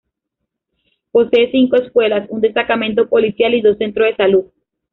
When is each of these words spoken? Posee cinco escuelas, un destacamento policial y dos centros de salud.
Posee 1.11 1.51
cinco 1.51 1.75
escuelas, 1.75 2.27
un 2.31 2.41
destacamento 2.41 3.07
policial 3.07 3.53
y 3.53 3.61
dos 3.61 3.77
centros 3.77 4.07
de 4.09 4.15
salud. 4.15 4.45